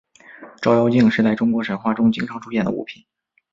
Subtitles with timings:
[0.63, 3.05] 照妖镜是在中国神话中经常出现的物品。